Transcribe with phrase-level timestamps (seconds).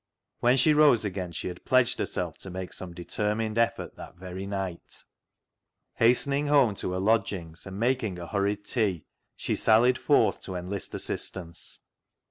[0.39, 4.47] When she rose again she had pledged herself to make some determined effort that very
[4.47, 5.03] night.
[5.97, 9.99] Hastening •'BULLET" PIE 205 home to her lodgings and making a hurried tea, she sallied
[9.99, 11.81] forth to enlist assistance.